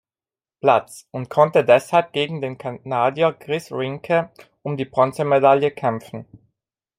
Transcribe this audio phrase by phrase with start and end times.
[0.63, 4.31] Platz und konnte deshalb gegen den Kanadier Chris Rinke
[4.63, 6.25] um die Bronzemedaille kämpfen.